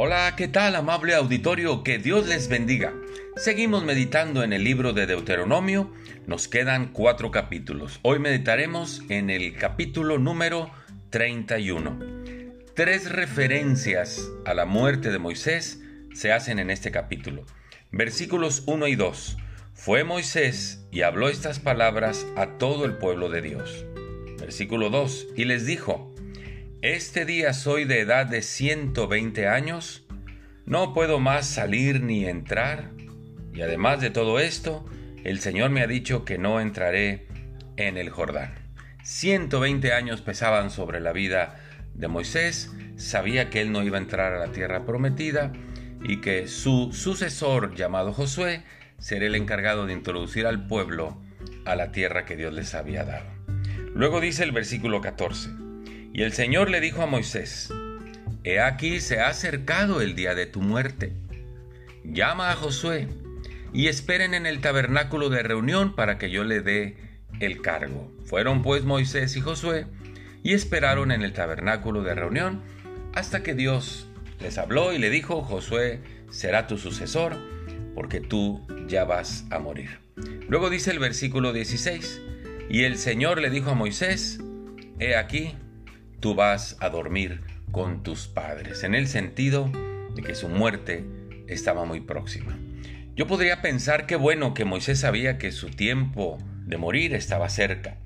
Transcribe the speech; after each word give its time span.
Hola, 0.00 0.34
¿qué 0.36 0.46
tal 0.46 0.76
amable 0.76 1.16
auditorio? 1.16 1.82
Que 1.82 1.98
Dios 1.98 2.28
les 2.28 2.48
bendiga. 2.48 2.94
Seguimos 3.34 3.82
meditando 3.82 4.44
en 4.44 4.52
el 4.52 4.62
libro 4.62 4.92
de 4.92 5.06
Deuteronomio. 5.06 5.92
Nos 6.24 6.46
quedan 6.46 6.92
cuatro 6.92 7.32
capítulos. 7.32 7.98
Hoy 8.02 8.20
meditaremos 8.20 9.02
en 9.08 9.28
el 9.28 9.56
capítulo 9.56 10.18
número 10.18 10.70
31. 11.10 11.98
Tres 12.76 13.10
referencias 13.10 14.30
a 14.46 14.54
la 14.54 14.66
muerte 14.66 15.10
de 15.10 15.18
Moisés 15.18 15.80
se 16.14 16.30
hacen 16.30 16.60
en 16.60 16.70
este 16.70 16.92
capítulo. 16.92 17.44
Versículos 17.90 18.62
1 18.66 18.86
y 18.86 18.94
2. 18.94 19.36
Fue 19.74 20.04
Moisés 20.04 20.86
y 20.92 21.02
habló 21.02 21.28
estas 21.28 21.58
palabras 21.58 22.24
a 22.36 22.56
todo 22.56 22.84
el 22.84 22.98
pueblo 22.98 23.30
de 23.30 23.42
Dios. 23.42 23.84
Versículo 24.38 24.90
2. 24.90 25.26
Y 25.34 25.46
les 25.46 25.66
dijo, 25.66 26.14
Este 26.82 27.24
día 27.24 27.54
soy 27.54 27.86
de 27.86 27.98
edad 27.98 28.26
de 28.26 28.40
120 28.40 29.48
años, 29.48 30.06
no 30.64 30.94
puedo 30.94 31.18
más 31.18 31.44
salir 31.44 32.00
ni 32.00 32.24
entrar, 32.24 32.92
y 33.52 33.62
además 33.62 34.00
de 34.00 34.10
todo 34.10 34.38
esto, 34.38 34.84
el 35.24 35.40
Señor 35.40 35.70
me 35.70 35.82
ha 35.82 35.88
dicho 35.88 36.24
que 36.24 36.38
no 36.38 36.60
entraré 36.60 37.26
en 37.76 37.96
el 37.96 38.10
Jordán. 38.10 38.54
120 39.02 39.92
años 39.92 40.20
pesaban 40.20 40.70
sobre 40.70 41.00
la 41.00 41.12
vida 41.12 41.58
de 41.94 42.06
Moisés, 42.06 42.70
sabía 42.94 43.50
que 43.50 43.60
él 43.60 43.72
no 43.72 43.82
iba 43.82 43.98
a 43.98 44.00
entrar 44.00 44.32
a 44.32 44.38
la 44.38 44.52
tierra 44.52 44.86
prometida 44.86 45.52
y 46.04 46.20
que 46.20 46.46
su 46.46 46.92
sucesor 46.92 47.74
llamado 47.74 48.12
Josué 48.12 48.62
sería 48.98 49.26
el 49.26 49.34
encargado 49.34 49.86
de 49.86 49.94
introducir 49.94 50.46
al 50.46 50.68
pueblo 50.68 51.20
a 51.64 51.74
la 51.74 51.90
tierra 51.90 52.24
que 52.24 52.36
Dios 52.36 52.54
les 52.54 52.76
había 52.76 53.02
dado. 53.02 53.26
Luego 53.94 54.20
dice 54.20 54.44
el 54.44 54.52
versículo 54.52 55.00
14, 55.00 55.66
y 56.18 56.24
el 56.24 56.32
Señor 56.32 56.68
le 56.68 56.80
dijo 56.80 57.02
a 57.02 57.06
Moisés, 57.06 57.72
He 58.42 58.58
aquí 58.58 58.98
se 58.98 59.20
ha 59.20 59.28
acercado 59.28 60.00
el 60.00 60.16
día 60.16 60.34
de 60.34 60.46
tu 60.46 60.60
muerte. 60.60 61.12
Llama 62.02 62.50
a 62.50 62.56
Josué 62.56 63.06
y 63.72 63.86
esperen 63.86 64.34
en 64.34 64.44
el 64.44 64.60
tabernáculo 64.60 65.28
de 65.28 65.44
reunión 65.44 65.94
para 65.94 66.18
que 66.18 66.28
yo 66.28 66.42
le 66.42 66.60
dé 66.60 66.96
el 67.38 67.62
cargo. 67.62 68.12
Fueron 68.24 68.62
pues 68.62 68.82
Moisés 68.82 69.36
y 69.36 69.40
Josué 69.40 69.86
y 70.42 70.54
esperaron 70.54 71.12
en 71.12 71.22
el 71.22 71.32
tabernáculo 71.32 72.02
de 72.02 72.16
reunión 72.16 72.62
hasta 73.14 73.44
que 73.44 73.54
Dios 73.54 74.08
les 74.40 74.58
habló 74.58 74.92
y 74.92 74.98
le 74.98 75.10
dijo, 75.10 75.42
Josué 75.42 76.00
será 76.32 76.66
tu 76.66 76.78
sucesor 76.78 77.36
porque 77.94 78.20
tú 78.20 78.66
ya 78.88 79.04
vas 79.04 79.44
a 79.52 79.60
morir. 79.60 80.00
Luego 80.48 80.68
dice 80.68 80.90
el 80.90 80.98
versículo 80.98 81.52
16, 81.52 82.20
y 82.70 82.82
el 82.82 82.98
Señor 82.98 83.40
le 83.40 83.50
dijo 83.50 83.70
a 83.70 83.74
Moisés, 83.74 84.40
he 84.98 85.14
aquí, 85.14 85.54
tú 86.20 86.34
vas 86.34 86.76
a 86.80 86.88
dormir 86.88 87.40
con 87.70 88.02
tus 88.02 88.28
padres, 88.28 88.84
en 88.84 88.94
el 88.94 89.06
sentido 89.08 89.70
de 90.14 90.22
que 90.22 90.34
su 90.34 90.48
muerte 90.48 91.04
estaba 91.46 91.84
muy 91.84 92.00
próxima. 92.00 92.58
Yo 93.14 93.26
podría 93.26 93.62
pensar 93.62 94.06
que 94.06 94.16
bueno 94.16 94.54
que 94.54 94.64
Moisés 94.64 95.00
sabía 95.00 95.38
que 95.38 95.52
su 95.52 95.70
tiempo 95.70 96.38
de 96.66 96.76
morir 96.76 97.14
estaba 97.14 97.48
cerca. 97.48 97.98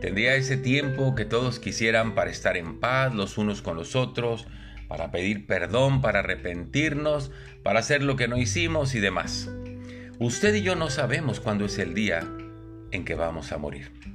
Tendría 0.00 0.34
ese 0.36 0.56
tiempo 0.56 1.14
que 1.14 1.24
todos 1.24 1.58
quisieran 1.58 2.14
para 2.14 2.30
estar 2.30 2.56
en 2.56 2.80
paz 2.80 3.14
los 3.14 3.38
unos 3.38 3.62
con 3.62 3.76
los 3.76 3.96
otros, 3.96 4.46
para 4.88 5.10
pedir 5.10 5.46
perdón, 5.46 6.00
para 6.00 6.20
arrepentirnos, 6.20 7.30
para 7.62 7.80
hacer 7.80 8.02
lo 8.02 8.16
que 8.16 8.28
no 8.28 8.36
hicimos 8.36 8.94
y 8.94 9.00
demás. 9.00 9.50
Usted 10.18 10.54
y 10.54 10.62
yo 10.62 10.76
no 10.76 10.90
sabemos 10.90 11.40
cuándo 11.40 11.64
es 11.64 11.78
el 11.78 11.94
día 11.94 12.20
en 12.90 13.04
que 13.04 13.14
vamos 13.14 13.52
a 13.52 13.58
morir. 13.58 14.13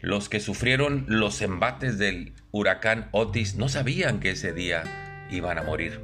Los 0.00 0.28
que 0.28 0.40
sufrieron 0.40 1.04
los 1.08 1.40
embates 1.42 1.98
del 1.98 2.32
huracán 2.50 3.08
Otis 3.12 3.56
no 3.56 3.68
sabían 3.68 4.20
que 4.20 4.30
ese 4.30 4.52
día 4.52 5.26
iban 5.30 5.58
a 5.58 5.62
morir. 5.62 6.00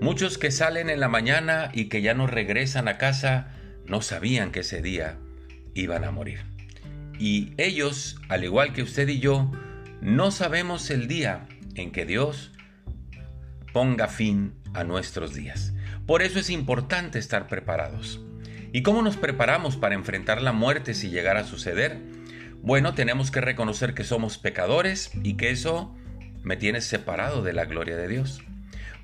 Muchos 0.00 0.38
que 0.38 0.50
salen 0.50 0.90
en 0.90 1.00
la 1.00 1.08
mañana 1.08 1.70
y 1.72 1.86
que 1.88 2.02
ya 2.02 2.14
no 2.14 2.26
regresan 2.26 2.88
a 2.88 2.98
casa 2.98 3.48
no 3.86 4.02
sabían 4.02 4.50
que 4.50 4.60
ese 4.60 4.82
día 4.82 5.16
iban 5.74 6.04
a 6.04 6.10
morir. 6.10 6.40
Y 7.18 7.52
ellos, 7.58 8.18
al 8.28 8.44
igual 8.44 8.72
que 8.72 8.82
usted 8.82 9.08
y 9.08 9.20
yo, 9.20 9.50
no 10.00 10.30
sabemos 10.30 10.90
el 10.90 11.06
día 11.06 11.46
en 11.74 11.92
que 11.92 12.04
Dios 12.04 12.52
ponga 13.72 14.08
fin 14.08 14.54
a 14.74 14.84
nuestros 14.84 15.34
días. 15.34 15.72
Por 16.06 16.22
eso 16.22 16.38
es 16.38 16.50
importante 16.50 17.18
estar 17.18 17.46
preparados. 17.46 18.20
¿Y 18.72 18.82
cómo 18.82 19.02
nos 19.02 19.16
preparamos 19.16 19.76
para 19.76 19.94
enfrentar 19.94 20.42
la 20.42 20.52
muerte 20.52 20.94
si 20.94 21.10
llegara 21.10 21.40
a 21.40 21.44
suceder? 21.44 21.98
Bueno, 22.64 22.94
tenemos 22.94 23.30
que 23.30 23.42
reconocer 23.42 23.92
que 23.92 24.04
somos 24.04 24.38
pecadores 24.38 25.10
y 25.22 25.34
que 25.34 25.50
eso 25.50 25.94
me 26.42 26.56
tiene 26.56 26.80
separado 26.80 27.42
de 27.42 27.52
la 27.52 27.66
gloria 27.66 27.94
de 27.94 28.08
Dios. 28.08 28.42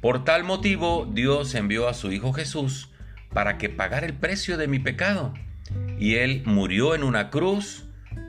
Por 0.00 0.24
tal 0.24 0.44
motivo, 0.44 1.06
Dios 1.12 1.54
envió 1.54 1.86
a 1.86 1.92
su 1.92 2.10
Hijo 2.10 2.32
Jesús 2.32 2.90
para 3.34 3.58
que 3.58 3.68
pagara 3.68 4.06
el 4.06 4.14
precio 4.14 4.56
de 4.56 4.66
mi 4.66 4.78
pecado. 4.78 5.34
Y 5.98 6.14
Él 6.14 6.42
murió 6.46 6.94
en 6.94 7.04
una 7.04 7.28
cruz 7.28 7.84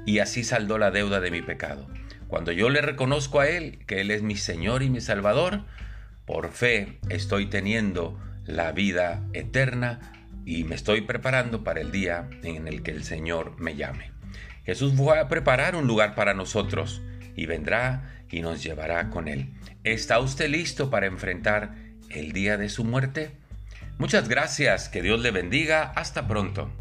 y 0.05 0.19
así 0.19 0.43
saldó 0.43 0.77
la 0.77 0.91
deuda 0.91 1.21
de 1.21 1.31
mi 1.31 1.41
pecado. 1.41 1.87
Cuando 2.27 2.51
yo 2.51 2.69
le 2.69 2.81
reconozco 2.81 3.39
a 3.39 3.47
Él 3.47 3.79
que 3.87 4.01
Él 4.01 4.11
es 4.11 4.23
mi 4.23 4.35
Señor 4.35 4.83
y 4.83 4.89
mi 4.89 4.99
Salvador, 4.99 5.61
por 6.25 6.51
fe 6.51 6.99
estoy 7.07 7.45
teniendo 7.45 8.19
la 8.45 8.73
vida 8.73 9.23
eterna 9.31 10.11
y 10.45 10.65
me 10.65 10.75
estoy 10.75 10.99
preparando 10.99 11.63
para 11.63 11.79
el 11.79 11.93
día 11.93 12.29
en 12.43 12.67
el 12.67 12.83
que 12.83 12.91
el 12.91 13.05
Señor 13.05 13.57
me 13.61 13.77
llame. 13.77 14.11
Jesús 14.65 14.93
fue 14.95 15.19
a 15.19 15.27
preparar 15.27 15.75
un 15.75 15.87
lugar 15.87 16.15
para 16.15 16.33
nosotros 16.33 17.01
y 17.35 17.45
vendrá 17.45 18.23
y 18.29 18.41
nos 18.41 18.63
llevará 18.63 19.09
con 19.09 19.27
Él. 19.27 19.49
¿Está 19.83 20.19
usted 20.19 20.49
listo 20.49 20.89
para 20.89 21.07
enfrentar 21.07 21.75
el 22.09 22.31
día 22.31 22.57
de 22.57 22.69
su 22.69 22.83
muerte? 22.83 23.31
Muchas 23.97 24.29
gracias, 24.29 24.89
que 24.89 25.01
Dios 25.01 25.19
le 25.19 25.31
bendiga, 25.31 25.91
hasta 25.95 26.27
pronto. 26.27 26.71